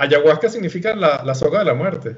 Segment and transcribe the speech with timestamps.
[0.00, 2.16] ayahuasca significa la, la soga de la muerte.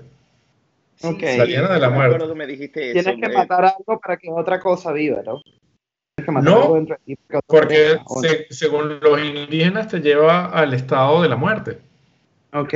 [1.02, 2.34] La llena de la muerte.
[2.34, 5.40] Me dijiste Tienes que matar algo para que otra cosa viva, ¿no?
[5.42, 7.98] Tienes que matar algo dentro de ti porque
[8.50, 11.78] según los indígenas te lleva al estado de la muerte.
[12.52, 12.74] Ok.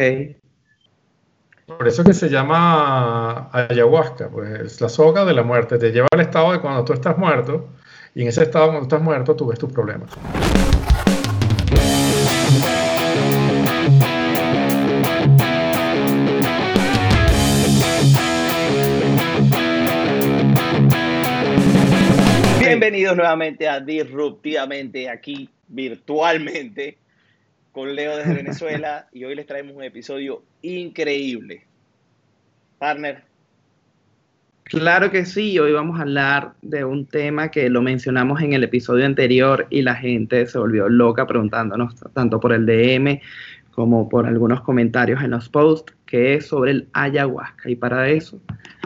[1.67, 5.79] Por eso que se llama ayahuasca, pues la soga de la muerte.
[5.79, 7.69] Te lleva al estado de cuando tú estás muerto
[8.15, 10.11] y en ese estado cuando estás muerto tú ves tus problemas.
[22.87, 26.97] Bienvenidos nuevamente a Disruptivamente, aquí virtualmente,
[27.73, 31.67] con Leo desde Venezuela, y hoy les traemos un episodio increíble.
[32.79, 33.25] Partner.
[34.63, 38.63] Claro que sí, hoy vamos a hablar de un tema que lo mencionamos en el
[38.63, 43.21] episodio anterior y la gente se volvió loca preguntándonos tanto por el DM
[43.73, 47.69] como por algunos comentarios en los posts, que es sobre el ayahuasca.
[47.69, 48.41] Y para eso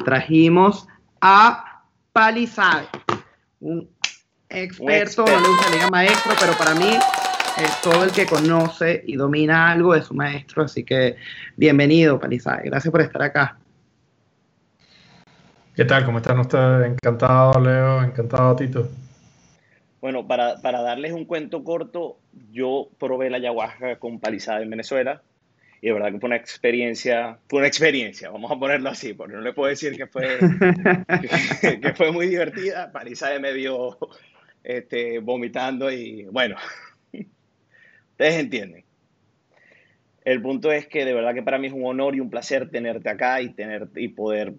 [0.07, 0.89] trajimos
[1.21, 1.83] a
[2.15, 2.89] Palisade
[3.61, 3.89] un
[4.49, 6.99] experto, no le gusta diga maestro, pero para mí
[7.59, 10.65] es todo el que conoce y domina algo es su maestro.
[10.65, 11.17] Así que
[11.57, 12.65] bienvenido, Palizade.
[12.65, 13.59] Gracias por estar acá.
[15.75, 16.05] ¿Qué tal?
[16.05, 16.91] ¿Cómo están ustedes?
[16.91, 18.03] Encantado, Leo.
[18.03, 18.89] Encantado, Tito.
[20.01, 22.19] Bueno, para, darles un cuento corto,
[22.51, 25.23] yo probé la ayahuasca con Palizada en Venezuela
[25.83, 29.35] y de verdad que fue una experiencia, fue una experiencia, vamos a ponerlo así, porque
[29.35, 30.39] no le puedo decir que fue,
[31.81, 32.93] que, fue muy divertida.
[32.93, 33.99] Parisa me vio
[34.63, 36.57] este, vomitando y bueno,
[37.13, 38.85] ustedes entienden.
[40.25, 42.71] El punto es que de verdad que para mí es un honor y un placer
[42.71, 44.53] tenerte acá y, tener, y poder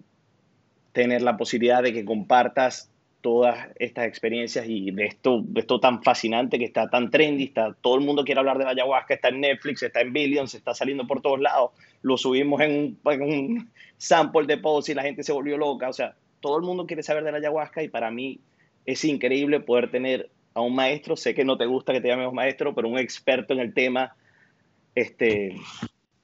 [0.92, 2.91] tener la posibilidad de que compartas
[3.22, 7.74] todas estas experiencias y de esto, de esto tan fascinante que está tan trendy, está,
[7.80, 10.74] todo el mundo quiere hablar de la ayahuasca, está en Netflix, está en Billions, está
[10.74, 11.70] saliendo por todos lados,
[12.02, 16.16] lo subimos en un, sample de post y la gente se volvió loca, o sea,
[16.40, 18.40] todo el mundo quiere saber de la ayahuasca y para mí
[18.84, 22.34] es increíble poder tener a un maestro, sé que no te gusta que te llamemos
[22.34, 24.16] maestro, pero un experto en el tema
[24.96, 25.56] este,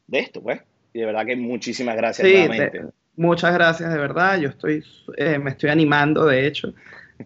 [0.09, 0.61] de esto, pues,
[0.93, 2.83] y de verdad que muchísimas gracias nuevamente.
[3.19, 4.39] Muchas gracias, de verdad.
[4.39, 4.85] Yo estoy,
[5.17, 6.73] eh, me estoy animando, de hecho,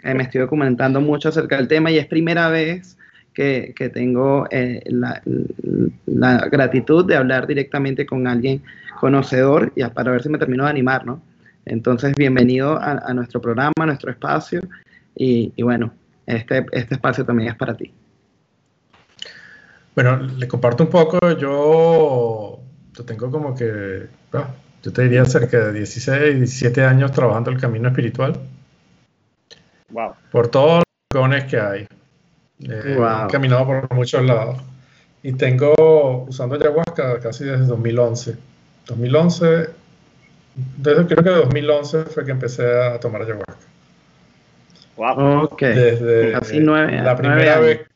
[0.02, 2.96] eh, me estoy documentando mucho acerca del tema y es primera vez
[3.34, 8.62] que, tengo eh, la, gratitud de hablar directamente con alguien
[9.00, 11.22] conocedor y para ver si me termino de animar, ¿no?
[11.66, 14.62] Entonces, bienvenido a, nuestro programa, a nuestro espacio
[15.14, 15.92] y, bueno,
[16.24, 17.92] este, este espacio también es para ti.
[19.94, 22.62] Bueno, le comparto un poco, yo,
[23.04, 24.06] tengo como que,
[24.82, 28.38] yo te diría cerca de 16, 17 años trabajando el camino espiritual.
[29.90, 30.14] Wow.
[30.30, 31.86] Por todos los rincones que hay.
[32.60, 34.60] Eh, he caminado por muchos lados.
[35.22, 38.36] Y tengo usando ayahuasca casi desde 2011.
[38.86, 39.68] 2011,
[40.78, 43.54] desde creo que 2011 fue que empecé a tomar ayahuasca.
[44.96, 45.44] Wow.
[45.44, 45.62] Ok.
[45.62, 47.91] Desde casi nueve, la primera vez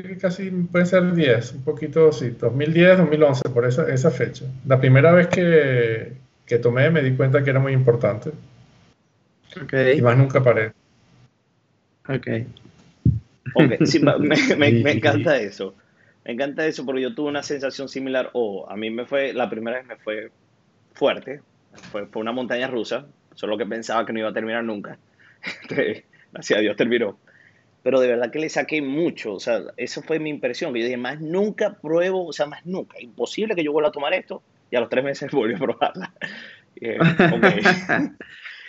[0.00, 4.46] que casi puede ser 10, un poquito, sí, 2010, 2011, por esa, esa fecha.
[4.66, 6.12] La primera vez que,
[6.46, 8.30] que tomé me di cuenta que era muy importante.
[9.64, 9.98] Okay.
[9.98, 10.72] Y más nunca paré.
[12.08, 12.28] Ok.
[13.54, 13.86] okay.
[13.86, 15.74] Sí, me, me, me, encanta eso.
[16.24, 18.30] Me encanta eso porque yo tuve una sensación similar.
[18.32, 20.30] O a mí me fue, la primera vez me fue
[20.94, 21.42] fuerte.
[21.90, 23.06] Fue, fue una montaña rusa.
[23.34, 24.98] Solo que pensaba que no iba a terminar nunca.
[26.32, 27.18] Gracias a Dios terminó
[27.82, 30.84] pero de verdad que le saqué mucho, o sea, esa fue mi impresión, que yo
[30.86, 34.42] dije, más nunca pruebo, o sea, más nunca, imposible que yo vuelva a tomar esto,
[34.70, 36.12] y a los tres meses volví a probarla.
[36.80, 36.98] Eh,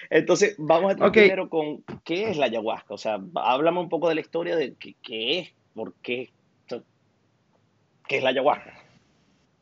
[0.10, 4.10] Entonces, vamos a entrar primero con qué es la ayahuasca, o sea, háblame un poco
[4.10, 6.30] de la historia de qué, qué es, por qué,
[6.68, 8.83] qué es la ayahuasca.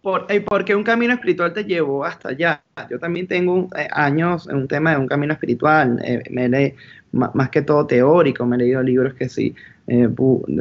[0.02, 2.64] Por, ¿Y por qué un camino espiritual te llevó hasta allá?
[2.90, 6.00] Yo también tengo eh, años en un tema de un camino espiritual.
[6.04, 6.76] Eh, me, le,
[7.12, 9.54] más que todo teórico, me he leído libros que sí,
[9.88, 10.08] eh,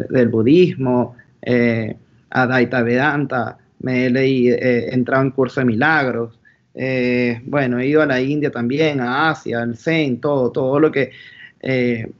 [0.09, 1.97] del budismo, eh,
[2.31, 6.39] Adaita Vedanta, me he leído, eh, entrado en curso de milagros,
[6.75, 10.91] eh, bueno, he ido a la India también, a Asia, al Zen, todo, todo lo
[10.91, 11.11] que,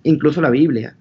[0.03, 0.95] incluso la Biblia.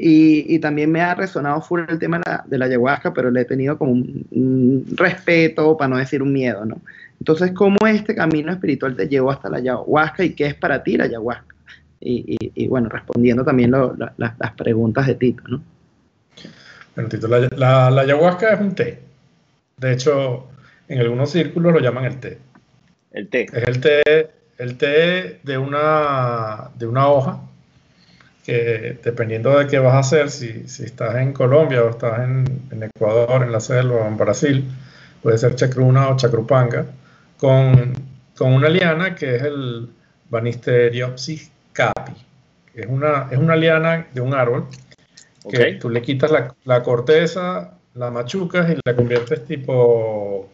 [0.00, 3.40] Y, también me ha resonado full el tema de la, de la ayahuasca, pero le
[3.40, 6.80] he tenido como un, respeto, para no decir un miedo, ¿no?
[7.18, 10.96] Entonces, ¿cómo este camino espiritual te llevó hasta la ayahuasca y qué es para ti
[10.96, 11.54] la ayahuasca?
[12.00, 15.60] y, bueno, respondiendo también las preguntas de Tito, ¿no?
[16.94, 19.00] Bueno, Tito, la, ayahuasca es un té.
[19.76, 20.46] De hecho,
[20.86, 22.38] en algunos círculos lo llaman el té.
[23.10, 23.46] El té.
[23.52, 27.40] Es el té, el té de una, de una hoja
[28.48, 32.46] que dependiendo de qué vas a hacer, si, si estás en Colombia o estás en,
[32.70, 34.64] en, Ecuador, en la selva o en Brasil,
[35.22, 36.86] puede ser chacruna o chacrupanga,
[37.36, 37.92] con,
[38.34, 39.90] con una liana que es el
[40.30, 42.14] Banisteriopsis capi.
[42.72, 44.64] Es una, es una liana de un árbol
[45.50, 50.48] que tú le quitas la, la, corteza, la machucas y la conviertes tipo.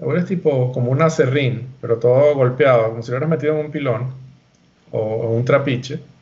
[0.00, 3.66] Ahora es tipo como un acerrín, pero todo golpeado, como si lo hubieras metido en
[3.66, 4.14] un pilón
[4.92, 6.13] o, un trapiche.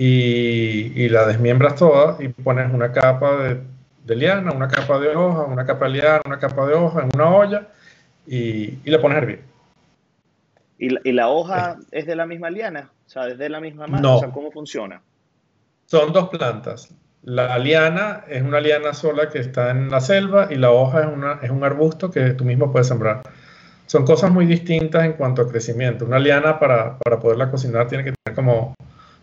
[0.00, 3.60] Y, y, la desmiembras toda y pones una capa de,
[4.04, 7.10] de, liana, una capa de hoja, una capa de liana, una capa de hoja en
[7.14, 7.66] una olla
[8.24, 9.40] y, y la pones a hervir.
[10.78, 12.92] ¿Y la, y la hoja es de la misma liana?
[13.06, 14.16] O sea, ¿es de la misma mano?
[14.16, 15.02] O sea, ¿cómo funciona?
[15.86, 16.94] Son dos plantas.
[17.22, 21.06] La liana es una liana sola que está en la selva y la hoja es,
[21.06, 23.22] una, es un arbusto que tú mismo puedes sembrar.
[23.86, 26.04] Son cosas muy distintas en cuanto a crecimiento.
[26.04, 28.74] Una liana para, para poderla cocinar tiene que tener como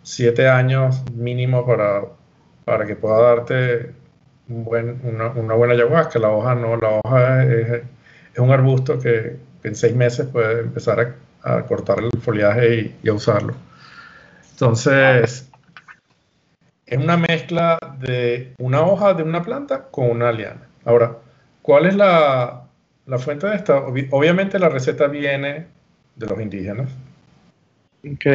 [0.06, 2.04] siete años mínimo para,
[2.64, 3.92] para que pueda darte
[4.48, 6.20] un buen, una, una, buena ayahuasca.
[6.20, 7.84] La hoja no, la hoja es,
[8.34, 13.10] es un arbusto que, que, en seis meses puede empezar a, cortar el follaje y,
[13.10, 13.56] a usarlo.
[14.52, 15.50] Entonces,
[16.86, 20.68] es una mezcla de una hoja de una planta con una liana.
[20.86, 21.18] Ahora,
[21.64, 22.68] ¿cuál es la,
[23.18, 23.78] fuente de esta?
[23.78, 25.66] Obviamente la receta viene
[26.16, 26.90] de los indígenas.
[28.04, 28.26] Ok.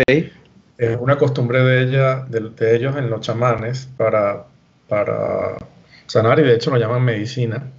[0.80, 4.46] Es una costumbre de, ella, de, ellos en los chamanes para,
[4.88, 5.58] para
[6.06, 7.70] sanar y de hecho lo llaman medicina.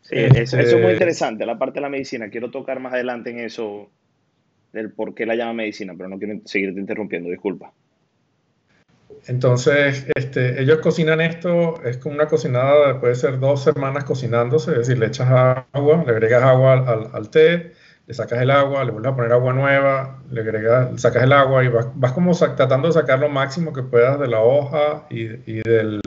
[0.00, 2.28] Sí, eso, es muy este interesante, la parte de la medicina.
[2.28, 3.88] Quiero tocar más adelante en eso,
[4.72, 7.72] del por qué la llaman medicina, pero no quiero seguirte interrumpiendo, disculpa.
[9.28, 14.78] Entonces, este, ellos cocinan esto, es como una cocinada, puede ser dos semanas cocinándose, es
[14.78, 15.28] decir, le echas
[15.72, 17.74] agua, le agregas agua al, al, té,
[18.10, 21.62] le sacas el agua, le vuelves a poner agua nueva, le agregas, sacas el agua
[21.62, 25.26] y vas, vas como tratando de sacar lo máximo que puedas de la hoja y,
[25.50, 26.00] y, del,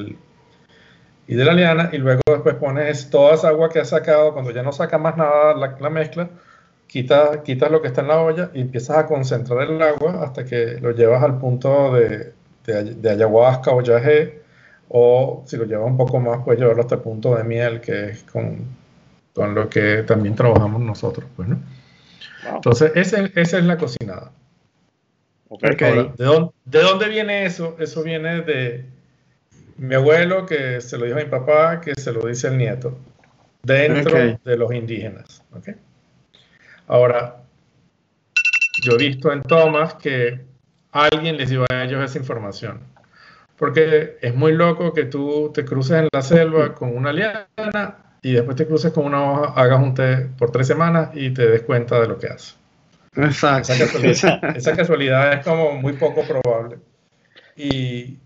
[1.27, 4.51] y de la liana, y luego después pones toda esa agua que has sacado, cuando
[4.51, 6.29] ya no saca más nada la, la mezcla,
[6.88, 10.45] quitas, quitas lo que está en la olla y empiezas a concentrar el agua hasta
[10.45, 12.33] que lo llevas al punto de
[12.65, 14.41] de, ayahuasca o yagé,
[14.89, 18.09] o si lo lleva un poco más, pues llevarlo hasta el punto de miel, que
[18.09, 18.57] es con,
[19.33, 21.27] con lo que también trabajamos nosotros.
[21.35, 21.57] Pues, ¿no?
[22.45, 24.31] Entonces, esa, esa, es la cocinada.
[25.50, 27.75] ¿de, dónde, ¿de, dónde, viene eso?
[27.80, 28.86] Eso viene de
[29.78, 32.98] mi abuelo, que se lo dijo a mi papá, que se lo dice el nieto,
[33.62, 35.44] dentro de los indígenas.
[35.51, 35.75] ¿okay?
[36.88, 37.44] Ahora,
[38.81, 40.42] yo he visto en tomas que
[40.92, 42.81] alguien les dio a ellos esa información.
[43.57, 48.31] Porque es muy loco que tú te cruces en la selva con una liana y
[48.31, 51.61] después te cruces con una hoja, hagas un té por tres semanas y te des
[51.61, 52.57] cuenta de lo que haces.
[53.15, 53.73] Exacto.
[54.55, 56.77] Esa casualidad, es como muy poco probable.
[57.55, 58.17] Y,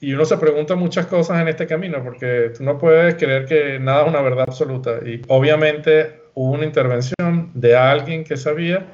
[0.00, 3.78] y, uno se pregunta muchas cosas en este camino, porque tú no puedes creer que
[3.78, 5.00] nada es una verdad absoluta.
[5.04, 8.86] Y obviamente hubo una intervención de alguien que sabía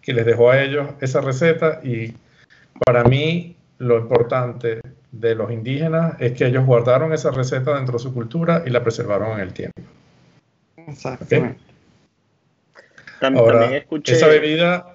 [0.00, 2.14] que les dejó a ellos esa receta y
[2.86, 4.80] para mí, lo importante
[5.10, 8.82] de los indígenas es que ellos guardaron esa receta dentro de su cultura y la
[8.82, 9.80] preservaron en el tiempo.
[10.76, 11.60] Exactamente.
[13.20, 14.12] También, escuché.
[14.12, 14.94] Esa bebida.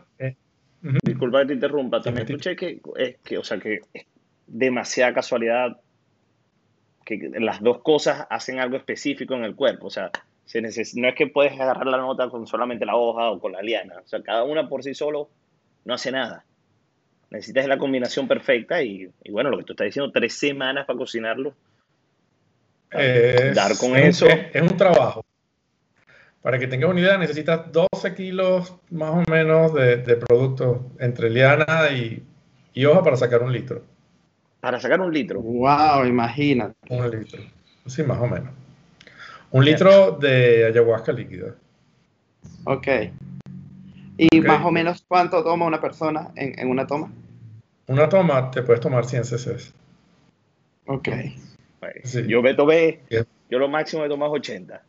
[1.04, 2.02] Disculpa que te interrumpa.
[2.02, 4.06] También escuché que, es que, o sea, que es
[4.48, 5.80] demasiada casualidad
[7.06, 9.88] que las dos cosas hacen algo específico en el cuerpo.
[9.88, 10.12] O sea,
[10.54, 13.96] no es que puedes agarrar la nota con solamente la hoja o con la liana.
[14.04, 15.30] O sea, cada una por sí solo
[15.86, 16.46] no hace nada
[17.34, 21.56] necesitas la combinación perfecta y, bueno, lo que tú estás diciendo, tres semanas para cocinarlo.
[22.92, 24.28] Dar con eso.
[24.28, 25.26] es, un trabajo.
[26.44, 31.32] Para que tengas una idea, necesitas 12 kilos más o menos de, de producto entre
[31.32, 32.22] liana y,
[32.76, 33.84] y, hoja para sacar un litro.
[34.60, 35.42] Para sacar un litro.
[35.42, 36.76] Wow, imagínate.
[36.90, 37.42] Un litro.
[37.88, 38.54] Sí, más o menos.
[39.50, 41.56] Un litro de ayahuasca líquida.
[42.66, 42.88] Ok.
[44.18, 47.12] ¿Y más o menos cuánto toma una persona en, en una toma?
[47.88, 49.74] Una toma te puedes tomar 100 cc.
[50.86, 51.10] Ok.
[52.28, 53.00] Yo me tomé,
[53.50, 54.82] yo lo máximo he tomado 80.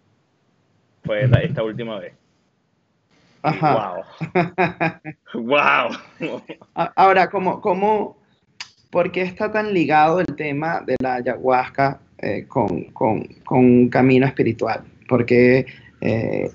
[1.05, 2.15] Fue esta, última vez.
[3.43, 4.05] Ajá.
[5.35, 5.45] Wow.
[5.45, 6.43] wow.
[6.97, 8.17] Ahora, ¿cómo, cómo,
[8.91, 13.89] por qué está tan ligado el tema de la ayahuasca eh, con, con, con, un
[13.89, 14.85] camino espiritual?
[15.09, 15.67] Porque
[16.01, 16.51] eh,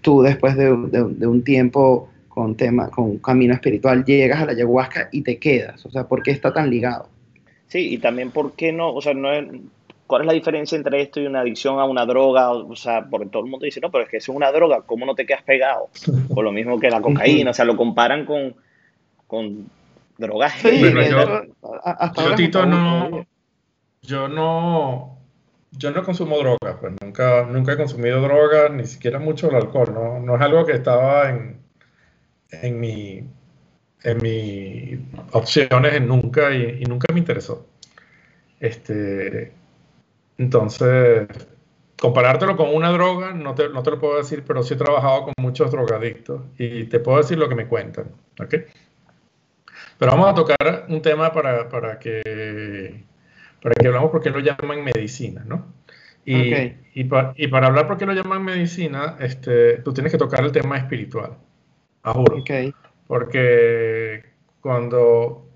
[0.00, 4.52] tú después de, de un tiempo con tema, con un camino espiritual, llegas a la
[4.52, 5.86] ayahuasca y te quedas.
[5.86, 7.08] O sea, ¿por qué está tan ligado?
[7.68, 9.46] Sí, y también por qué no, o sea, no es,
[10.08, 12.50] ¿cuál es la diferencia entre esto y una adicción a una droga?
[12.50, 15.06] O sea, porque todo el mundo dice, no, pero es que es una droga, ¿cómo
[15.06, 15.88] no te quedas pegado?
[16.34, 18.54] O lo mismo que la cocaína, o sea, lo comparan con,
[19.28, 19.70] con
[20.18, 20.60] drogas.
[20.62, 20.90] yo,
[22.16, 23.24] yo Tito, no,
[24.02, 25.18] yo no,
[25.70, 29.94] yo no consumo drogas, pues nunca, nunca he consumido drogas, ni siquiera mucho el alcohol,
[29.94, 31.63] no, no es algo que estaba en,
[32.62, 33.26] en, mi,
[34.02, 34.98] en mis
[35.32, 37.66] opciones en nunca y, y, nunca me interesó.
[38.60, 39.52] Este,
[40.38, 41.28] entonces,
[42.00, 45.24] comparártelo con una droga, no te, no te, lo puedo decir, pero sí he trabajado
[45.24, 48.06] con muchos drogadictos y te puedo decir lo que me cuentan.
[48.40, 48.64] ¿okay?
[49.98, 53.04] Pero vamos a tocar un tema para, para que
[53.64, 55.72] para que hablamos por qué lo llaman medicina, ¿no?
[56.26, 60.44] Y, y, y, para hablar por qué lo llaman medicina, este, tú tienes que tocar
[60.44, 61.38] el tema espiritual,
[62.12, 62.38] juro.
[62.38, 62.74] Okay.
[63.06, 64.22] Porque
[64.60, 65.46] cuando,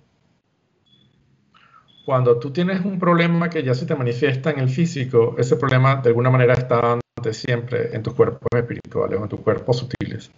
[2.05, 5.97] cuando tú tienes un problema que ya se te manifiesta en el físico, ese problema
[5.97, 10.31] de alguna manera está antes siempre en tus cuerpos espirituales o en tus cuerpos sutiles.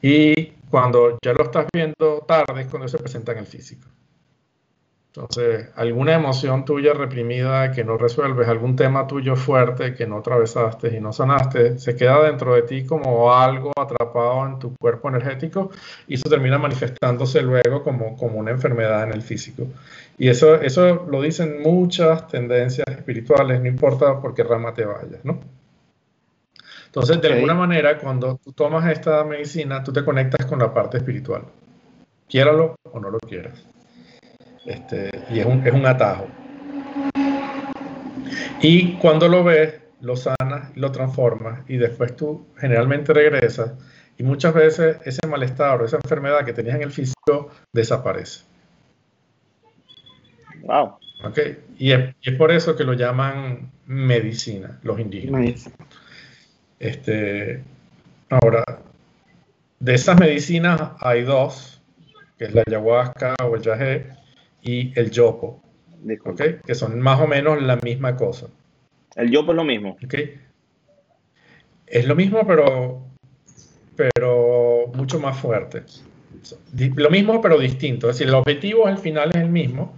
[0.00, 3.88] Y cuando ya lo estás viendo tarde es cuando se presenta en el físico.
[5.18, 10.96] Entonces, alguna emoción tuya reprimida que no resuelves, algún tema tuyo fuerte que no atravesaste
[10.96, 15.72] y no sanaste, se queda dentro de ti como algo atrapado en tu cuerpo energético
[16.06, 19.66] y eso termina manifestándose luego como, como una enfermedad en el físico.
[20.16, 25.24] Y eso, eso lo dicen muchas tendencias espirituales, no importa por qué rama te vayas,
[25.24, 25.40] ¿no?
[26.86, 30.98] Entonces, de alguna manera, cuando tú tomas esta medicina, tú te conectas con la parte
[30.98, 31.42] espiritual.
[32.28, 33.66] Quiéralo o no lo quieras.
[34.68, 36.28] Este, y es un, es un atajo.
[38.60, 43.72] Y cuando lo ves, lo sanas, lo transformas y después tú generalmente regresas
[44.18, 48.44] y muchas veces ese malestar o esa enfermedad que tenías en el físico desaparece.
[50.62, 50.98] Wow.
[51.24, 51.64] Okay.
[51.78, 55.70] Y, es, y, es, por eso que lo llaman medicina, los indígenas.
[56.78, 57.62] Este,
[58.28, 58.64] ahora,
[59.80, 61.80] de esas medicinas hay dos,
[62.36, 64.18] que es la ayahuasca o el yagé,
[64.62, 65.62] y el yopo,
[66.24, 66.58] ¿okay?
[66.64, 68.48] que son más o menos la misma cosa.
[69.16, 69.96] El yopo es lo mismo.
[70.04, 70.40] ¿okay?
[71.86, 73.02] Es lo mismo, pero,
[73.96, 75.82] pero mucho más fuerte.
[76.96, 78.08] Lo mismo, pero distinto.
[78.08, 79.96] Es decir, el objetivo al final es el mismo,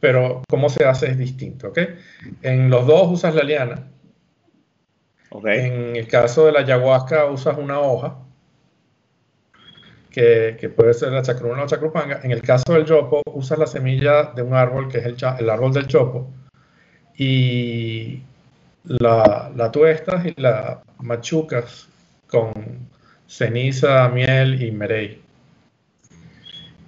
[0.00, 1.68] pero cómo se hace es distinto.
[1.68, 1.96] ¿okay?
[2.42, 3.90] En los dos usas la liana.
[5.44, 8.23] En el caso de la ayahuasca usas una hoja
[10.14, 12.20] que, puede ser la chacruna o chacrupanga.
[12.22, 15.50] En el caso del yopo, usas la semilla de un árbol que es el, el
[15.50, 16.30] árbol del chopo
[17.16, 18.22] y
[18.84, 21.88] la, la, tuestas y la machucas
[22.28, 22.52] con
[23.26, 25.20] ceniza, miel y merey.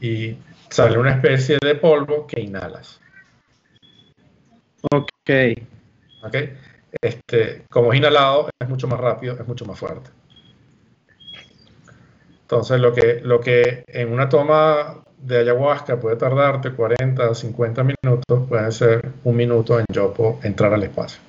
[0.00, 0.36] Y
[0.68, 3.00] sale una especie de polvo que inhalas.
[4.92, 5.30] Ok.
[6.22, 6.36] Ok.
[7.02, 10.10] Este, como es inhalado, es mucho más rápido, es mucho más fuerte.
[12.46, 17.82] Entonces, lo que, lo que en una toma de ayahuasca puede tardarte 40 o 50
[17.82, 21.20] minutos, puede ser un minuto en Yopo entrar al espacio.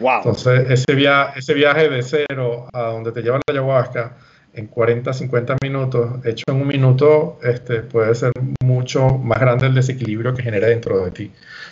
[0.00, 0.16] Wow.
[0.16, 4.16] Entonces, ese, via ese viaje de cero a donde te lleva la ayahuasca
[4.54, 8.32] en 40, 50 minutos, hecho en un minuto, este, puede ser
[8.64, 11.30] mucho más grande el desequilibrio que genera dentro de ti.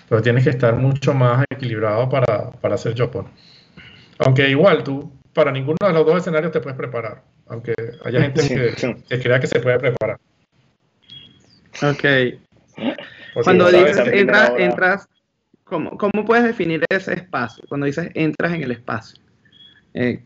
[0.08, 3.28] Pero tienes que estar mucho más equilibrado para, para hacer Yopo.
[4.18, 7.74] Aunque igual tú, para ninguno de los dos escenarios te puedes preparar aunque
[8.04, 8.74] haya gente
[9.08, 10.18] que, crea que se puede preparar.
[11.82, 12.04] Ok.
[13.42, 15.08] Cuando dices entras, entras
[15.64, 17.64] ¿cómo, ¿cómo, puedes definir ese espacio?
[17.68, 19.20] Cuando dices entras en el espacio.
[19.92, 20.22] Eh,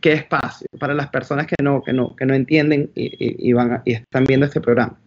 [0.00, 0.66] ¿Qué espacio?
[0.78, 4.46] Para las personas que no, que no, que no entienden y, van y están viendo
[4.46, 4.98] este programa.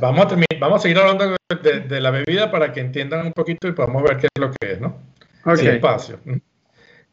[0.00, 3.68] vamos, a terminar, vamos a seguir hablando de, la bebida para que entiendan un poquito
[3.68, 4.96] y podamos ver qué es lo que es, ¿no?
[5.44, 6.18] El espacio.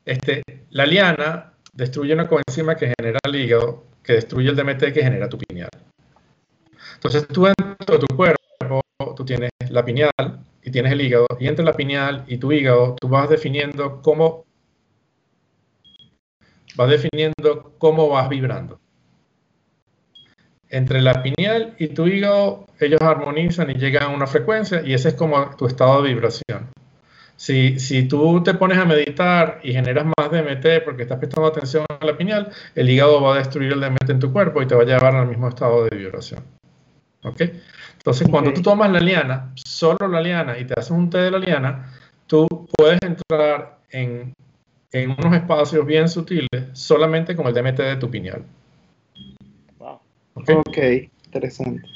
[0.10, 5.04] Este, la liana destruye una coenzima que genera el hígado, que destruye el DMT que
[5.04, 5.70] genera tu pineal.
[6.96, 8.82] Entonces tú dentro de tu cuerpo,
[9.16, 10.12] tú tienes la pineal
[10.64, 14.46] y tienes el hígado, y entre la pineal y tu hígado tú vas definiendo cómo
[16.76, 18.80] vas definiendo cómo vas vibrando.
[20.70, 25.10] Entre la pineal y tu hígado, ellos armonizan y llegan a una frecuencia y ese
[25.10, 26.72] es como tu estado de vibración.
[27.40, 31.86] Si, si, tú te pones a meditar y generas más DMT porque estás prestando atención
[31.88, 34.76] a la pineal, el hígado va a destruir el DMT en tu cuerpo y te
[34.76, 36.44] va a llevar al mismo estado de vibración.
[37.24, 37.44] ¿Ok?
[37.94, 41.32] Entonces, cuando tú tomas la liana, solo la liana, y te haces un té de
[41.32, 41.90] la liana,
[42.28, 42.46] tú
[42.78, 44.34] puedes entrar en,
[44.92, 48.44] en unos espacios bien sutiles solamente con el DMT de tu pineal.
[49.78, 50.02] Wow.
[50.36, 50.78] ok,
[51.24, 51.88] interesante.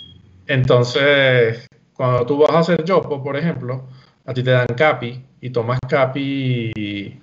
[0.47, 3.89] Entonces, cuando tú vas a hacer yopo, por ejemplo,
[4.25, 7.21] a ti te dan capi y tomas capi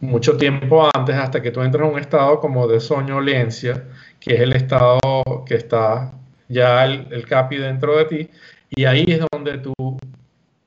[0.00, 3.84] mucho tiempo antes hasta que tú entras en un estado como de soñolencia,
[4.18, 4.98] que es el estado
[5.46, 6.12] que está
[6.48, 8.30] ya el, capi dentro de ti,
[8.70, 9.74] y ahí es donde tú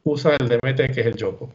[0.03, 1.50] usas el DMT, que es el yopo.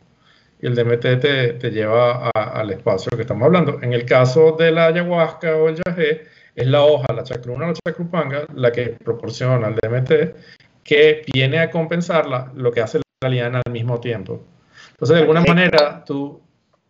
[0.61, 1.21] y el DMT
[1.61, 3.79] te, lleva al espacio que estamos hablando.
[3.83, 6.23] En el caso de la ayahuasca o el yagé,
[6.57, 10.13] es la hoja, la chacruna o la chacrupanga, la que proporciona el DMT,
[10.83, 14.43] que viene a compensarla lo que hace la liana al mismo tiempo.
[15.03, 16.41] Entonces, de alguna manera, tú...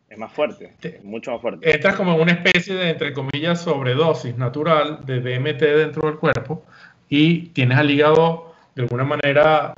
[0.06, 1.74] Es más fuerte, mucho más fuerte.
[1.74, 6.62] Entras como en una especie de, entre comillas, sobredosis natural de DMT dentro del cuerpo
[7.08, 9.72] y tienes al hígado, de alguna manera,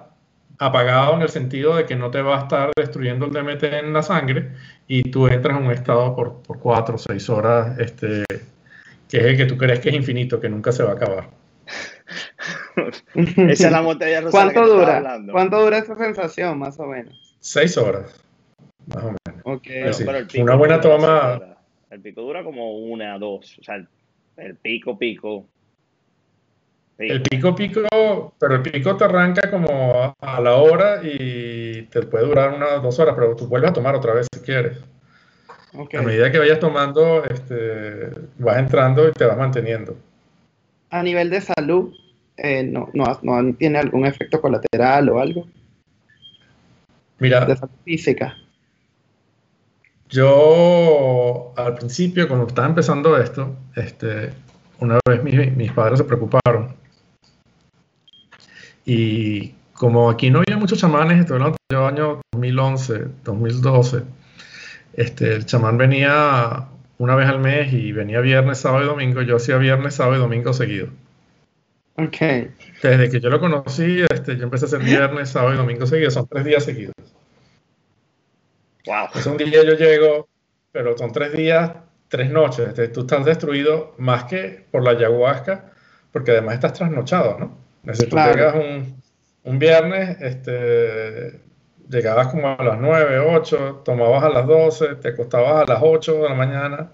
[0.58, 3.92] apagado en el sentido de que no te va a estar destruyendo el DMT en
[3.92, 4.50] la sangre
[4.88, 8.24] y tú entras en un estado por, por cuatro o seis horas, este,
[9.08, 11.28] que es el que tú crees que es infinito, que nunca se va a acabar.
[13.14, 15.20] esa es la botella rosa ¿Cuánto dura?
[15.30, 17.36] ¿Cuánto dura esa sensación, más o menos?
[17.38, 18.23] Seis horas,
[18.86, 19.42] más o menos.
[19.44, 20.40] Okay.
[20.40, 21.56] una buena toma.
[21.90, 23.58] El pico dura como una, dos.
[23.58, 23.86] O sea,
[24.36, 25.46] el pico, pico
[26.98, 32.26] el pico pico, pero el pico te arranca como a, la hora y te puede
[32.26, 34.78] durar unas dos horas, pero tú vuelves a tomar otra vez si quieres.
[35.72, 39.96] A medida que vayas tomando, este, vas entrando y te vas manteniendo.
[40.90, 41.92] A nivel de salud,
[42.36, 42.90] eh, no,
[43.58, 45.48] tiene algún efecto colateral o algo?
[47.18, 47.44] Mira.
[47.44, 48.36] De salud física.
[50.14, 54.32] Yo, al principio, cuando estaba empezando esto, este,
[54.78, 55.24] una vez
[55.56, 56.76] mis padres se preocuparon
[58.84, 64.02] y como aquí no había muchos chamanes, estoy hablando del año 2011, 2012,
[64.92, 66.68] este, el chamán venía
[66.98, 69.22] una vez al mes y venía viernes, sábado y domingo.
[69.22, 70.88] Yo hacía viernes, sábado y domingo seguido.
[71.96, 72.18] Ok.
[72.82, 76.14] Desde que yo lo conocí, este, yo empecé a hacer viernes, sábado y domingo seguidos.
[76.14, 76.94] Son tres días seguidos.
[78.86, 79.08] Wow.
[79.14, 80.28] Es un día yo llego,
[80.72, 81.70] pero son tres días,
[82.08, 82.68] tres noches.
[82.68, 85.72] Este, tú estás destruido más que por la ayahuasca,
[86.12, 87.58] porque además estás trasnochado, ¿no?
[87.92, 89.02] Tú llegas un,
[89.44, 91.40] un, viernes, este,
[91.88, 96.14] llegabas como a las 9, 8, tomabas a las 12, te acostabas a las 8
[96.14, 96.92] de la mañana,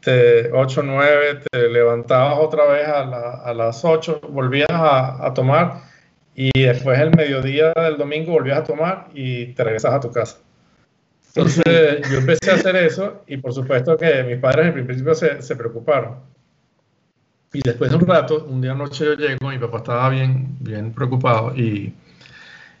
[0.00, 5.82] te, 8, 9, te levantabas otra vez a, a las 8, volvías a, a, tomar
[6.34, 10.38] y después el mediodía del domingo volvías a tomar y te regresas a tu casa.
[11.34, 11.64] Entonces
[12.10, 15.56] yo empecé a hacer eso y por supuesto que mis padres en principio se, se
[15.56, 16.30] preocuparon
[17.52, 20.92] y después de un rato, un día noche yo llego, mi papá estaba bien, bien
[20.92, 21.92] preocupado y,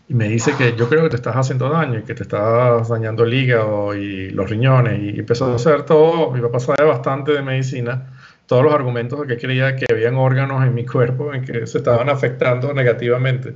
[0.08, 2.88] y, me dice que yo creo que te estás haciendo daño y que te estás
[2.88, 5.00] dañando el hígado y los riñones.
[5.02, 8.12] Y empezó a hacer todo, mi papá sabe bastante de medicina,
[8.46, 11.78] todos los argumentos de que creía que habían órganos en mi cuerpo en que se
[11.78, 13.54] estaban afectando negativamente.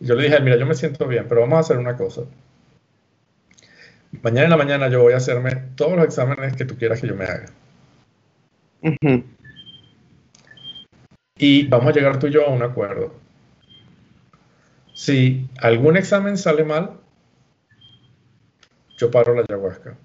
[0.00, 2.22] yo le dije, mira, yo me siento bien, pero vamos a hacer una cosa.
[4.22, 7.08] Mañana en la mañana yo voy a hacerme todos los exámenes que tú quieras que
[7.08, 7.46] yo me haga.
[11.38, 13.14] y vamos a llegar tú y yo a un acuerdo.
[14.92, 16.98] Si algún examen sale mal,
[18.98, 19.96] yo paro la ayahuasca.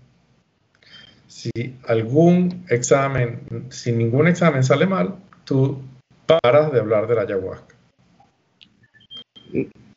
[1.28, 1.50] Si
[1.88, 5.82] algún examen, si ningún examen sale mal, tú
[6.28, 7.76] paras de hablar de la ayahuasca.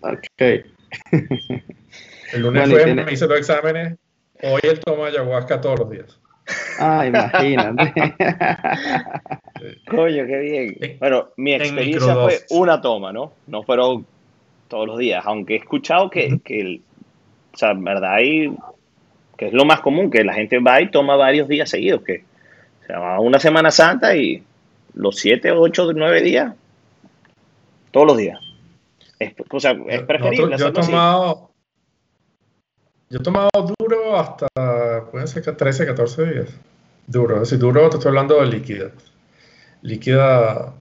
[0.00, 0.64] Ok.
[2.32, 3.98] El lunes fue, me hice los exámenes,
[4.42, 6.18] hoy él toma ayahuasca todos los días.
[6.78, 7.92] Ah, imagínate.
[9.90, 10.96] Coño, qué bien.
[10.98, 13.32] Bueno, mi experiencia fue una toma, ¿no?
[13.46, 14.06] No fueron
[14.68, 16.80] todos los días, aunque he escuchado que, que
[17.52, 18.54] o sea, verdad, hay,
[19.38, 22.24] que es lo más común, que la gente va y toma varios días seguidos, que
[22.86, 24.42] se llama una Semana Santa y
[24.94, 26.54] los siete, ocho, nueve días,
[27.90, 28.38] todos los días.
[29.18, 30.58] Es, o sea, es preferible.
[30.58, 31.50] yo he tomado,
[33.08, 34.48] yo he tomado duro hasta,
[35.10, 36.48] pueden ser 13, 14 días.
[37.06, 38.90] Duro, es decir, duro te estoy hablando de líquida.
[39.82, 40.74] Líquida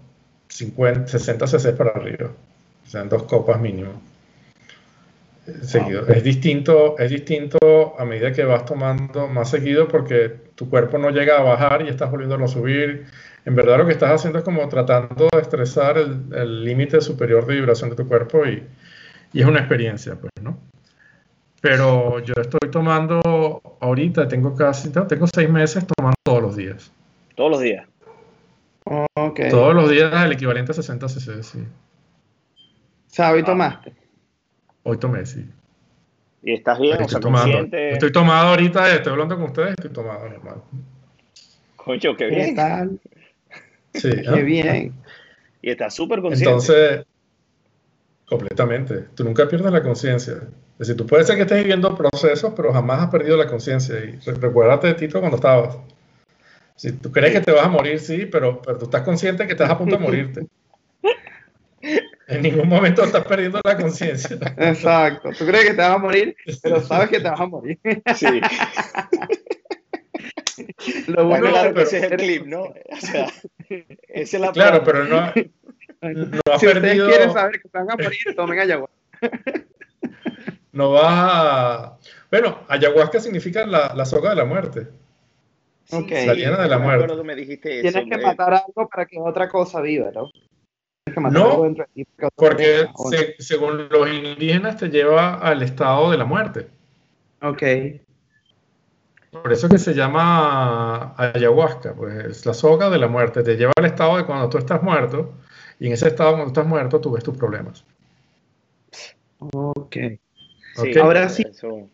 [0.47, 2.31] 50, 60 cc para arriba.
[2.85, 4.01] O sea, en dos copas mínimo.
[5.61, 6.07] Seguido.
[6.07, 11.11] Es distinto, es distinto a medida que vas tomando más seguido porque tu cuerpo no
[11.11, 13.05] llega a bajar y estás volviéndolo a subir.
[13.45, 17.53] En verdad lo que estás haciendo es como tratando de estresar el límite superior de
[17.53, 18.63] vibración de tu cuerpo y,
[19.33, 20.57] y es una experiencia, pues, ¿no?
[21.65, 26.91] Pero yo estoy tomando ahorita, tengo casi, tengo seis meses tomando todos los días.
[27.33, 27.87] Todos los días.
[29.15, 29.49] Okay.
[29.49, 31.57] Todos los días el equivalente a 60 cc, sí.
[31.57, 31.63] O
[33.07, 33.93] sea, hoy tomaste.
[34.83, 35.43] Hoy tomé, sí.
[36.43, 37.01] ¿Y estás bien?
[37.01, 40.61] Estoy, tomando, estoy tomado ahorita, estoy hablando con ustedes, estoy tomado normal.
[41.77, 42.45] Coño, qué bien.
[42.45, 42.99] ¿Qué tal?
[43.95, 44.11] Sí.
[44.11, 44.93] Qué bien.
[45.63, 46.47] Y estás súper consciente.
[46.47, 47.05] Entonces,
[48.27, 49.05] completamente.
[49.15, 50.43] Tú nunca pierdes la conciencia.
[50.75, 53.95] Es decir, tú puedes ser que estés viviendo procesos, pero jamás has perdido la conciencia.
[53.97, 55.77] Y recuérdate de ti cuando estabas.
[56.75, 59.53] Si tú crees que te vas a morir, sí, pero, pero tú estás consciente que
[59.53, 60.47] estás a punto de morirte.
[62.27, 64.37] En ningún momento estás perdiendo la conciencia.
[64.57, 65.29] Exacto.
[65.37, 67.79] Tú crees que te vas a morir, pero sabes que te vas a morir.
[68.15, 68.41] Sí.
[71.07, 72.63] Lo bueno claro que ese es el clip, ¿no?
[72.63, 73.27] O sea,
[74.09, 77.05] esa es la Claro, pero no, no has si perdido...
[77.05, 78.95] ustedes quieren saber que van a morir, tomen ayahuasca.
[80.75, 81.97] No vas a...
[82.29, 84.87] Bueno, ayahuasca significa la, la soga de la muerte.
[85.89, 86.27] Okay.
[86.27, 87.23] La llena de la muerte.
[87.23, 90.29] Me dijiste eso, Tienes que matar algo para que otra cosa viva, ¿no?
[91.31, 91.75] no,
[92.35, 92.87] porque
[93.39, 96.67] según los indígenas te lleva al estado de la muerte.
[97.41, 97.63] Ok.
[99.31, 103.85] Por eso que se llama ayahuasca, pues la soga de la muerte, te lleva al
[103.85, 105.35] estado de cuando tú estás muerto,
[105.79, 107.85] y en ese estado cuando tú estás muerto tú ves tus problemas.
[109.39, 109.97] Ok.
[111.01, 111.43] Ahora sí.
[111.49, 111.89] Eso,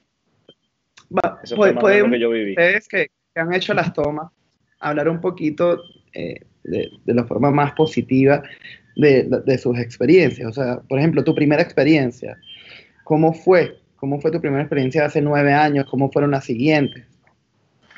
[1.80, 2.52] pueden, que yo viví.
[2.52, 4.32] ustedes que, han hecho las tomas,
[4.80, 5.82] hablar un poquito
[6.14, 8.44] eh, de, de, la forma más positiva
[8.96, 10.48] de, de, sus experiencias.
[10.50, 12.38] O sea, por ejemplo, tu primera experiencia,
[13.04, 13.78] ¿cómo fue?
[13.96, 15.86] ¿Cómo fue tu primera experiencia hace nueve años?
[15.90, 17.06] ¿Cómo fueron las siguientes?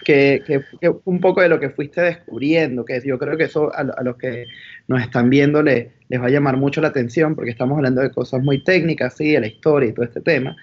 [0.03, 0.61] Que, que,
[1.05, 4.45] un poco de lo que fuiste descubriendo, que yo creo que eso a, los que
[4.87, 8.11] nos están viendo les, les va a llamar mucho la atención, porque estamos hablando de
[8.11, 10.55] cosas muy técnicas, sí, de la historia y todo este tema,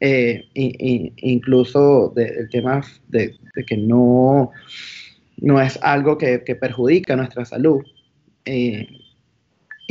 [0.00, 4.50] eh, incluso del tema de, que no,
[5.38, 7.82] no es algo que, que perjudica nuestra salud.
[8.44, 8.88] Eh,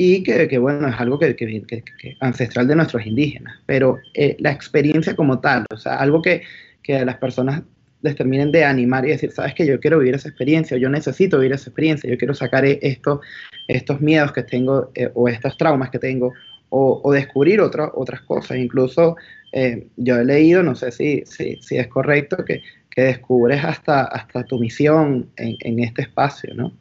[0.02, 1.84] y que, bueno, es algo que, que,
[2.22, 6.44] ancestral de nuestros indígenas, pero eh, la experiencia como tal, o sea, algo que,
[6.82, 7.64] que las personas
[8.02, 11.38] les terminen de animar y decir, sabes que yo quiero vivir esa experiencia, yo necesito
[11.38, 13.22] vivir esa experiencia, yo quiero sacar e-, esto,
[13.68, 16.34] estos miedos que tengo eh, o estos traumas que tengo
[16.70, 18.58] o, o descubrir otras otras cosas.
[18.58, 19.16] Incluso
[19.52, 24.04] eh, yo he leído, no sé si, si, si es correcto, que, que, descubres hasta,
[24.06, 26.72] hasta tu misión en, en este espacio, ¿no?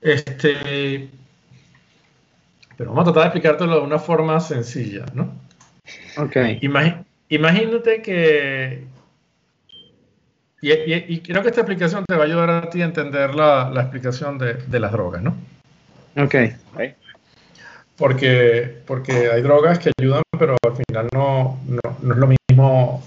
[0.00, 1.08] Este,
[2.76, 5.34] pero vamos a tratar de explicártelo de una forma sencilla, ¿no?
[6.16, 6.36] Ok.
[7.28, 8.84] imagínate que,
[10.60, 14.38] y, creo que esta explicación te va a ayudar a ti a entender la, explicación
[14.38, 15.36] de, las drogas, ¿no?
[16.16, 16.34] Ok.
[17.96, 23.02] Porque, porque hay drogas que ayudan, pero al final no, no es lo mismo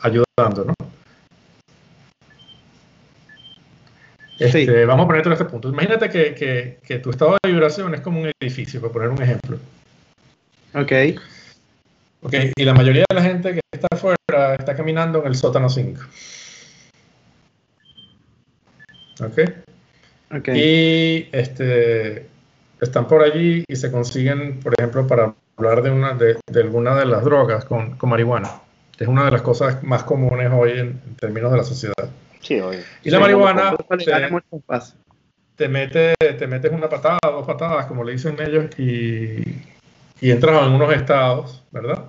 [0.00, 0.74] ayudando, ¿no?
[4.40, 5.68] Este, vamos a ponerte en este punto.
[5.68, 9.58] Imagínate que, tu estado de vibración es como un edificio, por poner un ejemplo.
[10.74, 11.20] Ok.
[12.22, 15.68] Ok, y la mayoría de la gente que está afuera está caminando en el sótano
[15.68, 16.00] 5.
[19.22, 19.38] Ok.
[20.36, 20.48] Ok.
[20.48, 22.26] Y este,
[22.80, 27.06] están por allí y se consiguen, por ejemplo, para hablar de, una, de, alguna de
[27.06, 28.50] las drogas con, marihuana,
[28.96, 32.10] que es una de las cosas más comunes hoy en términos de la sociedad.
[33.04, 33.76] Y la marihuana
[35.56, 39.42] te, mete, te metes una patada, dos patadas, como le dicen ellos, y,
[40.20, 42.04] y entras en unos estados, ¿verdad?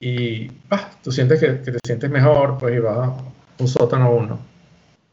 [0.00, 3.14] Y ah, tú sientes que, te sientes mejor, pues y vas a
[3.58, 4.38] un sótano 1.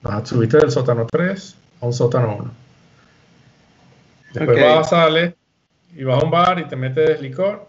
[0.01, 2.51] Vas a subirte del sótano 3 a un sótano 1.
[4.33, 5.33] Después vas, sales
[5.95, 7.67] y vas a un bar y te metes licor.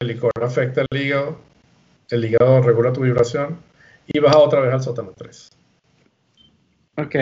[0.00, 1.38] El licor afecta el hígado.
[2.08, 3.58] El hígado regula tu vibración
[4.06, 5.50] y baja otra vez al sótano 3.
[6.96, 7.14] Ok.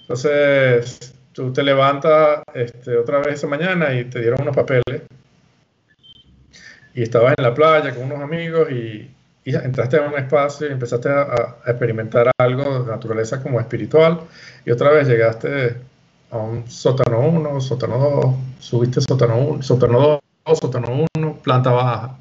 [0.00, 5.02] Entonces, tú te levantas este, otra vez esa mañana y te dieron unos papeles.
[6.94, 9.10] Y estabas en la playa con unos amigos y,
[9.44, 14.20] entraste a un espacio y empezaste a, experimentar algo de naturaleza como espiritual.
[14.64, 15.76] Y otra vez llegaste
[16.30, 22.18] a un sótano 1, sótano 2, subiste sótano 1, sótano 2, sótano 1, planta baja.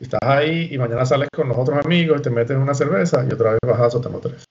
[0.00, 3.32] Estás ahí y mañana sales con los otros amigos y te metes una cerveza y
[3.32, 4.44] otra vez vas a sótano 3.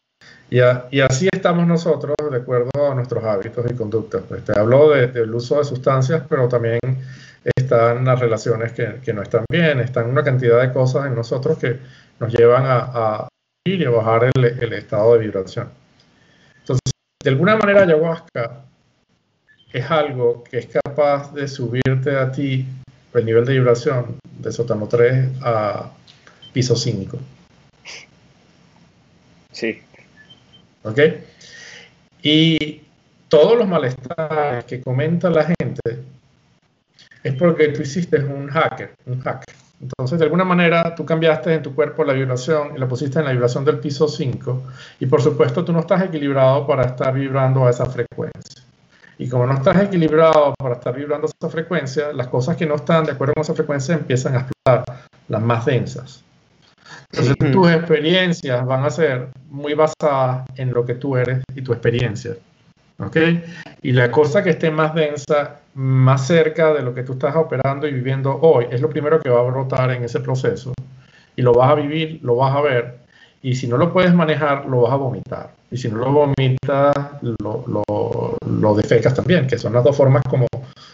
[0.49, 0.57] Y,
[0.97, 4.23] y, así estamos nosotros de acuerdo a nuestros hábitos y conductas.
[4.27, 6.79] Pues te hablo del uso de sustancias, pero también
[7.55, 11.57] están las relaciones que, que, no están bien, están una cantidad de cosas en nosotros
[11.57, 11.79] que
[12.19, 13.27] nos llevan a, a
[13.65, 15.69] ir y a bajar el, el estado de vibración.
[16.59, 16.91] Entonces,
[17.23, 18.65] de alguna manera ayahuasca
[19.71, 22.65] es algo que es capaz de subirte a ti
[23.13, 25.91] el nivel de vibración de sótano 3 a
[26.53, 27.19] piso 5.
[29.51, 29.81] Sí.
[30.83, 30.99] ¿Ok?
[32.25, 32.81] Y
[33.27, 36.03] todos los malestares que comenta la gente
[37.23, 39.43] es porque tú hiciste un hacker, un hack.
[39.79, 43.25] Entonces, de alguna manera, tú cambiaste en tu cuerpo la vibración y la pusiste en
[43.25, 44.63] la vibración del piso 5.
[45.01, 48.63] Y por supuesto, tú no estás equilibrado para estar vibrando a esa frecuencia.
[49.19, 53.05] Y como no estás equilibrado para estar vibrando esa frecuencia, las cosas que no están
[53.05, 54.83] de acuerdo con esa frecuencia empiezan a explotar,
[55.27, 56.23] las más densas.
[57.11, 61.73] Entonces tus experiencias van a ser muy basadas en lo que tú eres y tu
[61.73, 62.35] experiencia.
[62.99, 63.17] ¿Ok?
[63.81, 67.87] Y la cosa que esté más densa, más cerca de lo que tú estás operando
[67.87, 70.73] y viviendo hoy, es lo primero que va a brotar en ese proceso.
[71.35, 72.95] Y lo vas a vivir, lo vas a ver.
[73.41, 75.49] Y si no lo puedes manejar, lo vas a vomitar.
[75.69, 80.23] Y si no lo vomitas, lo, lo, lo defecas también, que son las dos formas
[80.29, 80.47] como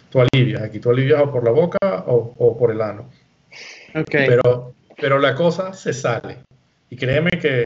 [0.10, 0.64] tú alivias.
[0.64, 1.78] Aquí tú alivias o por la boca
[2.08, 3.06] o, o por el ano.
[3.94, 4.28] Okay.
[4.28, 6.44] Pero, pero la cosa se sale.
[6.90, 7.66] Y créeme que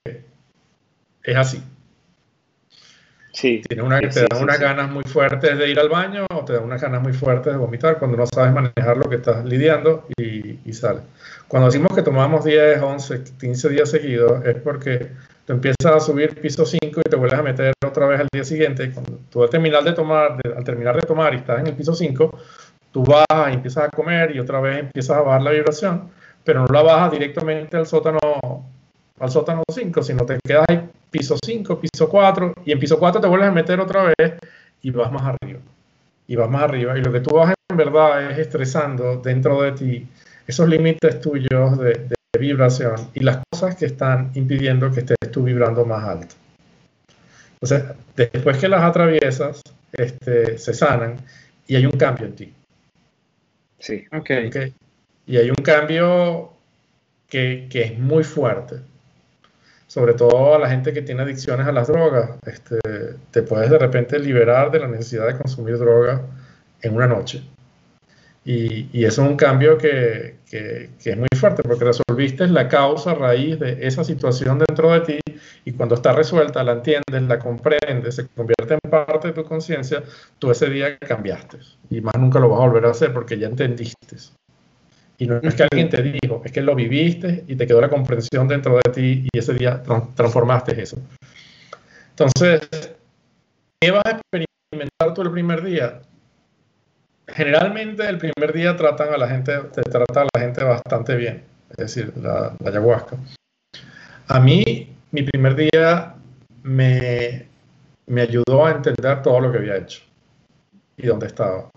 [1.21, 1.61] es así.
[3.33, 3.61] Sí.
[3.67, 6.63] Tienes una, te dan unas ganas muy fuertes de ir al baño o te dan
[6.63, 10.59] unas ganas muy fuertes de vomitar cuando no sabes manejar lo que estás lidiando y,
[10.63, 11.01] y sale.
[11.49, 15.11] Cuando decimos que tomamos 10, 11, 15 días seguidos es porque
[15.45, 18.45] tú empiezas a subir piso 5 y te vuelves a meter otra vez al día
[18.45, 18.89] siguiente.
[18.91, 21.93] Cuando tú al terminar de tomar, al terminar de tomar y estás en el piso
[21.93, 22.39] 5,
[22.93, 26.09] tú vas y empiezas a comer y otra vez empiezas a bajar la vibración,
[26.45, 28.19] pero no la bajas directamente al sótano
[29.19, 33.21] al sótano 5, sino te quedas ahí piso 5, piso 4, y en piso 4
[33.21, 34.33] te vuelves a meter otra vez
[34.81, 35.59] y vas más arriba.
[36.27, 36.97] Y vas más arriba.
[36.97, 40.07] Y lo que tú vas en verdad es estresando dentro de ti
[40.47, 45.85] esos límites tuyos de, vibración y las cosas que están impidiendo que estés tú vibrando
[45.85, 46.35] más alto.
[47.53, 49.61] Entonces, después que las atraviesas,
[49.93, 51.15] este, se sanan
[51.65, 52.53] y hay un cambio en ti.
[53.79, 54.05] Sí.
[54.11, 54.31] Ok.
[54.47, 54.73] okay.
[55.27, 56.53] Y hay un cambio
[57.27, 58.81] que, que es muy fuerte
[59.95, 62.79] sobre todo a la gente que tiene adicciones a las drogas, este,
[63.31, 66.21] te puedes de repente liberar de la necesidad de consumir droga
[66.81, 67.41] en una noche.
[68.43, 73.13] Y, y eso es un cambio que, que, es muy fuerte, porque resolviste la causa
[73.13, 75.19] raíz de esa situación dentro de ti
[75.63, 80.03] y cuando está resuelta, la entiendes, la comprendes, se convierte en parte de tu conciencia,
[80.39, 81.59] tú ese día cambiaste.
[81.89, 84.17] Y más nunca lo vas a volver a hacer porque ya entendiste.
[85.17, 87.89] Y no es que alguien te dijo, es que lo viviste y te quedó la
[87.89, 89.81] comprensión dentro de ti y ese día
[90.15, 90.97] transformaste eso.
[92.09, 92.67] Entonces,
[93.79, 96.01] ¿qué vas a experimentar tú el primer día?
[97.27, 101.43] Generalmente el primer día tratan a la gente, te trata a la gente bastante bien,
[101.71, 103.17] es decir, la, la ayahuasca.
[104.27, 106.15] A mí, mi primer día
[106.63, 107.47] me,
[108.07, 110.01] me ayudó a entender todo lo que había hecho
[110.97, 111.69] y dónde estaba.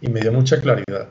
[0.00, 1.08] Y me dio mucha claridad.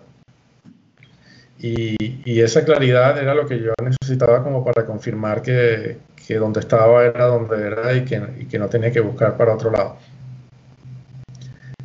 [1.60, 7.04] Y, esa claridad era lo que yo necesitaba como para confirmar que, que donde estaba
[7.04, 9.98] era donde era y que, y que, no tenía que buscar para otro lado.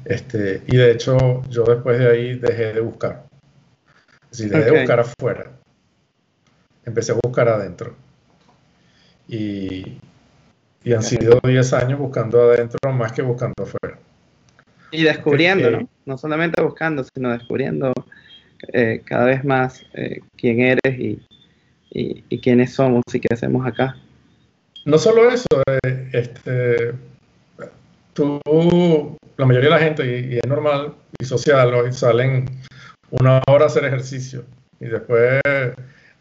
[0.05, 3.25] Este, y de hecho, yo después de ahí dejé de buscar.
[4.31, 5.53] Es decir, dejé de buscar afuera.
[6.85, 7.95] Empecé a buscar adentro.
[9.29, 9.99] Y,
[10.85, 13.99] y han sido 10 años buscando adentro más que buscando afuera.
[14.91, 15.89] Y descubriendo, ¿no?
[16.05, 17.95] No solamente buscando, sino descubriendo
[18.69, 21.21] eh, cada vez más eh, quién eres y,
[21.91, 23.97] y, quiénes somos y qué hacemos acá.
[24.85, 25.47] No solo eso,
[25.85, 26.95] eh, este,
[28.13, 28.41] tú,
[29.37, 32.47] la mayoría de la gente, y, es normal y social, hoy salen
[33.11, 34.45] una hora a hacer ejercicio
[34.81, 35.41] y después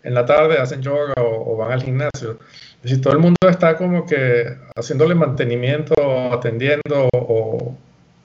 [0.03, 2.39] en la tarde hacen yoga o, van al gimnasio.
[2.83, 5.93] Es todo el mundo está como que haciéndole mantenimiento,
[6.33, 7.77] atendiendo o,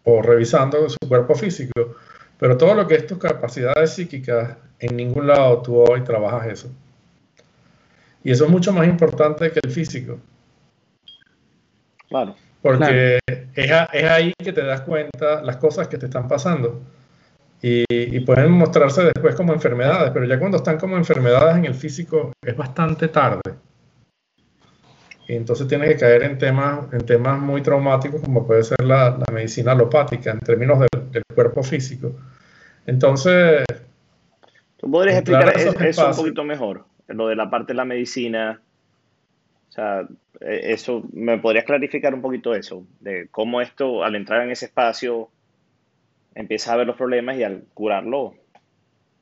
[0.04, 1.96] o revisando su cuerpo físico.
[2.38, 6.70] Pero todo lo que es tus capacidades psíquicas, en ningún lado tú hoy trabajas eso.
[8.22, 10.18] Y eso es mucho más importante que el físico.
[12.08, 12.34] Claro.
[12.60, 13.18] Porque
[13.54, 16.82] Es, ahí que te das cuenta las cosas que te están pasando.
[17.62, 21.74] Y, y, pueden mostrarse después como enfermedades, pero ya cuando están como enfermedades en el
[21.74, 23.40] físico es bastante tarde.
[25.26, 29.10] Y entonces tienes que caer en temas, en temas muy traumáticos como puede ser la,
[29.10, 30.78] la medicina alopática en términos
[31.16, 32.14] del cuerpo físico.
[32.86, 33.64] Entonces...
[34.76, 36.84] ¿Tú podrías explicar eso, un poquito mejor?
[37.08, 38.60] Lo de la parte de la medicina.
[39.68, 40.06] O sea,
[40.40, 42.86] e, eso, ¿me podrías clarificar un poquito eso?
[43.00, 45.30] De cómo esto, al entrar en ese espacio,
[46.34, 48.34] empieza a ver los problemas y al curarlo,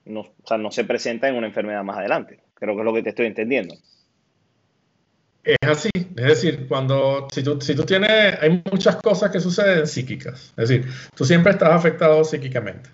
[0.05, 2.41] no, o sea, no se presenta en una enfermedad más adelante.
[2.55, 3.75] Creo que es lo que te estoy entendiendo.
[5.45, 9.87] Es así, es decir, cuando si tú, si tú tienes, hay muchas cosas que suceden
[9.87, 12.89] psíquicas, es decir, tú siempre estás afectado psíquicamente.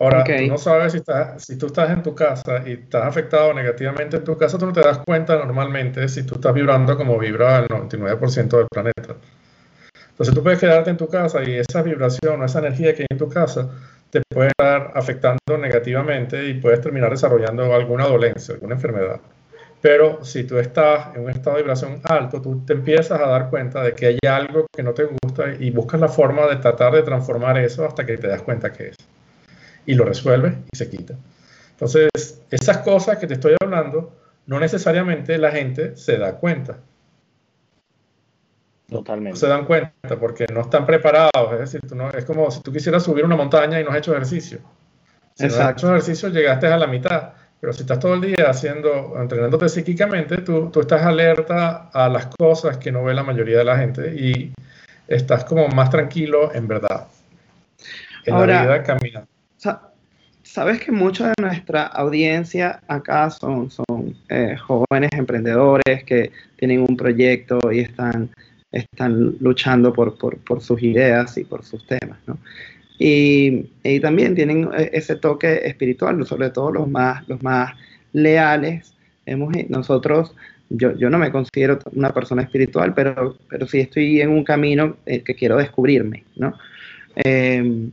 [0.00, 3.52] Ahora, tú no sabes si, estás, si tú estás en tu casa y estás afectado
[3.52, 7.18] negativamente en tu casa, tú no te das cuenta normalmente si tú estás vibrando como
[7.18, 9.16] vibra el 99% del planeta.
[10.08, 13.06] Entonces tú puedes quedarte en tu casa y esa vibración o esa energía que hay
[13.10, 13.68] en tu casa
[14.08, 19.20] te puede estar afectando negativamente y puedes terminar desarrollando alguna dolencia, alguna enfermedad.
[19.80, 23.48] Pero si tú estás en un estado de vibración alto, tú te empiezas a dar
[23.48, 26.92] cuenta de que hay algo que no te gusta y buscas la forma de tratar
[26.92, 28.96] de transformar eso hasta que te das cuenta que es.
[29.86, 31.14] Y lo resuelves y se quita.
[31.70, 34.12] Entonces, esas cosas que te estoy hablando,
[34.46, 36.76] no necesariamente la gente se da cuenta.
[38.90, 39.30] Totalmente.
[39.30, 41.52] No se dan cuenta porque no están preparados.
[41.54, 43.96] Es decir, tú no, es como si tú quisieras subir una montaña y no has
[43.96, 44.58] hecho ejercicio.
[45.36, 47.32] Si no has hecho ejercicio, llegaste a la mitad.
[47.60, 52.26] Pero si estás todo el día haciendo, entrenándote psíquicamente, tú, tú estás alerta a las
[52.38, 54.52] cosas que no ve la mayoría de la gente y
[55.06, 57.08] estás como más tranquilo en verdad.
[58.24, 59.26] En Ahora, la vida camina.
[60.42, 66.96] Sabes que mucha de nuestra audiencia acá son, son eh, jóvenes emprendedores que tienen un
[66.96, 68.30] proyecto y están,
[68.72, 72.36] están luchando por, por, por sus ideas y por sus temas, ¿no?
[73.02, 77.72] Y, y, también tienen eh, ese toque espiritual, sobre todo los más, los más
[78.12, 78.92] leales.
[79.24, 80.34] Hemos, nosotros,
[80.68, 84.98] yo, yo no me considero una persona espiritual, pero, pero sí estoy en un camino
[85.06, 86.52] eh, que quiero descubrirme, ¿no?
[87.24, 87.88] Eh,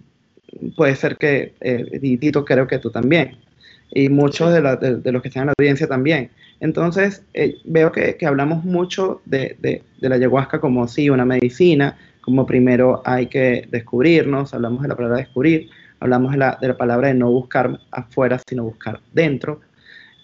[0.76, 1.54] puede ser que,
[2.02, 3.38] y Tito creo que tú también,
[3.92, 4.62] y muchos de,
[5.02, 6.32] de, los que están en la audiencia también.
[6.60, 7.24] Entonces,
[7.64, 13.02] veo que, que, hablamos mucho de, de, la ayahuasca como sí, una medicina, como primero
[13.06, 15.70] hay que descubrirnos, hablamos de la palabra descubrir,
[16.02, 19.62] hablamos de la, de la palabra de no buscar afuera, sino buscar dentro.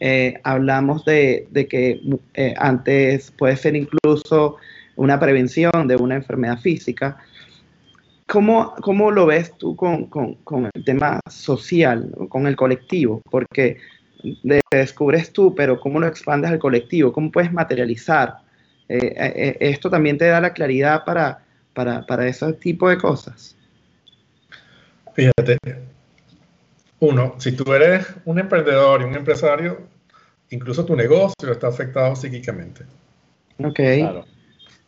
[0.01, 2.01] Eh, hablamos de, de que
[2.33, 4.57] eh, antes puede ser incluso
[4.97, 7.19] una prevención de una enfermedad física.
[8.27, 13.21] ¿Cómo, cómo lo ves tú con, con, con, el tema social, con el colectivo?
[13.31, 13.77] Porque
[14.69, 17.13] descubres tú, pero ¿cómo lo expandes al colectivo?
[17.13, 18.39] ¿Cómo puedes materializar?
[18.89, 21.42] Eh, esto también te da la claridad para,
[21.73, 23.55] para, para ese tipo de cosas?
[25.13, 25.57] Fíjate,
[26.99, 29.81] uno, si tú eres un emprendedor y un empresario,
[30.49, 32.85] incluso tu negocio está afectado psíquicamente.
[33.63, 33.79] Ok.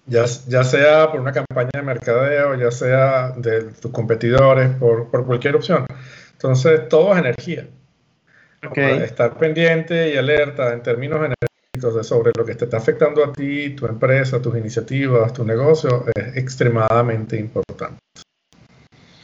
[0.07, 5.25] Ya, ya sea por una campaña de mercadeo, ya sea de tus competidores, por, por
[5.25, 5.85] cualquier opción.
[6.33, 7.67] Entonces, todo es energía.
[8.67, 8.99] Okay.
[8.99, 11.19] Estar pendiente y alerta en términos
[11.85, 16.05] energéticos sobre lo que te está afectando a ti, tu empresa, tus iniciativas, tu negocio,
[16.15, 17.99] es extremadamente importante.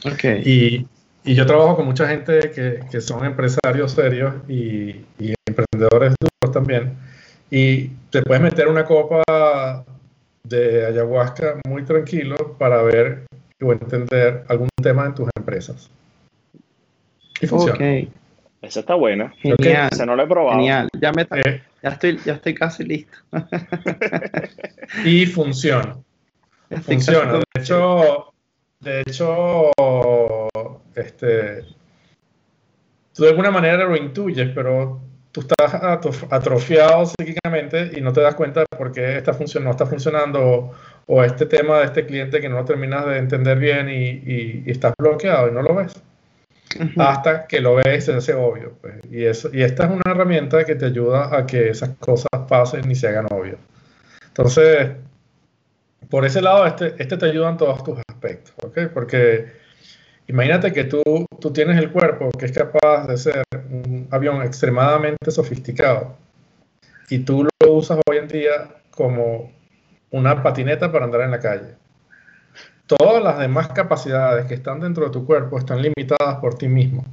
[0.04, 0.42] Okay.
[0.44, 0.86] Y,
[1.24, 6.52] y, yo trabajo con mucha gente que, que son empresarios serios y, y, emprendedores duros
[6.52, 6.96] también.
[7.50, 9.84] Y te puedes meter una copa
[10.42, 13.26] de ayahuasca muy tranquilo para ver
[13.60, 15.88] o entender algún tema en tus empresas.
[17.40, 17.74] Y funciona.
[17.74, 18.10] Okay.
[18.62, 19.32] Esa está buena.
[19.38, 19.88] Genial.
[19.92, 20.56] Esa no la he probado.
[20.56, 20.88] Genial.
[20.98, 21.38] Ya me está...
[21.38, 23.18] Eh, ya estoy, ya estoy casi listo.
[25.04, 25.98] y funciona.
[26.82, 27.32] Funciona.
[27.32, 28.32] De hecho,
[28.80, 29.70] de hecho,
[30.94, 31.64] este,
[33.14, 35.00] tú de alguna manera lo intuyes, pero
[35.32, 35.74] tú estás
[36.30, 40.72] atrofiado psíquicamente y no te das cuenta por qué esta función no está funcionando
[41.06, 44.22] o, este tema de este cliente que no terminas de entender bien y,
[44.66, 46.02] y estás bloqueado y no lo ves
[46.96, 48.74] hasta que lo ves se hace obvio.
[48.80, 48.94] Pues.
[49.10, 52.90] Y, eso, y esta es una herramienta que te ayuda a que esas cosas pasen
[52.90, 53.58] y se hagan obvias.
[54.28, 54.90] Entonces,
[56.08, 58.90] por ese lado, este, este te ayuda en todos tus aspectos, ¿ok?
[58.92, 59.52] Porque
[60.26, 61.02] imagínate que tú,
[61.40, 66.16] tú tienes el cuerpo que es capaz de ser un avión extremadamente sofisticado
[67.08, 69.52] y tú lo usas hoy en día como
[70.10, 71.81] una patineta para andar en la calle
[72.86, 77.04] todas las demás capacidades que están dentro de tu cuerpo están limitadas por ti mismo.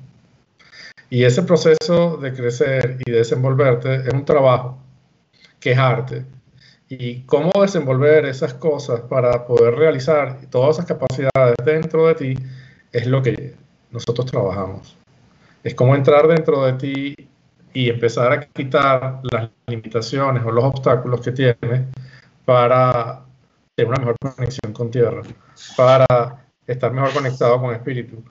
[1.09, 4.77] Y ese proceso de crecer y desenvolverte es un trabajo,
[5.59, 6.25] que es arte.
[6.87, 12.33] Y cómo desenvolver esas cosas para poder realizar todas esas capacidades dentro de ti
[12.91, 13.55] es lo que
[13.91, 14.97] nosotros trabajamos.
[15.63, 17.15] Es como entrar dentro de ti
[17.73, 21.83] y empezar a quitar las limitaciones o los obstáculos que tienes
[22.45, 23.21] para
[23.79, 25.21] tener una mejor conexión con tierra,
[25.77, 26.05] para
[26.67, 28.23] estar mejor conectado con espíritu,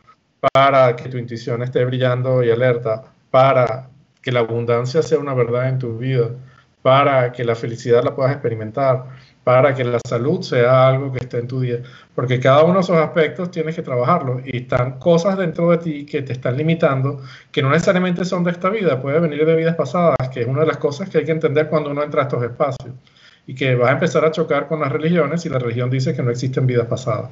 [0.53, 3.89] para que tu intuición esté brillando y alerta, para
[4.23, 6.31] que la abundancia sea una verdad en tu vida,
[6.83, 9.05] para que la felicidad la puedas experimentar,
[9.43, 11.79] para que la salud sea algo que esté en tu día,
[12.15, 16.07] porque cada uno de esos aspectos tienes que trabajarlo y están cosas dentro de ti
[16.07, 19.75] que te están limitando, que no necesariamente son de esta vida, puede venir de vidas
[19.75, 22.25] pasadas, que es una de las cosas que hay que entender cuando uno entra a
[22.25, 22.95] estos espacios
[23.49, 26.23] y que vas a empezar a chocar con las religiones y la religión dice que
[26.23, 27.31] no existen vidas pasadas.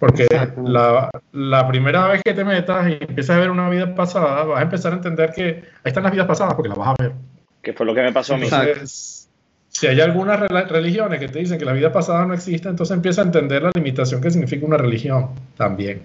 [0.00, 0.26] Porque
[0.64, 4.58] la, la, primera vez que te metas y empiezas a ver una vida pasada, vas
[4.58, 7.12] a empezar a entender que ahí están las vidas pasadas porque las vas a ver.
[7.62, 8.48] Que fue lo que me pasó a mí.
[9.68, 13.20] si hay algunas religiones que te dicen que la vida pasada no existe, entonces empieza
[13.20, 16.02] a entender la limitación que significa una religión también.